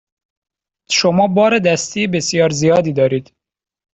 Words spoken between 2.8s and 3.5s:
دارید.